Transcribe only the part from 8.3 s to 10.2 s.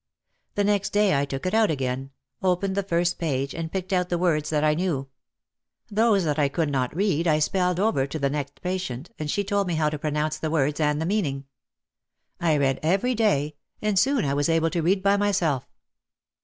next patient and she told me how to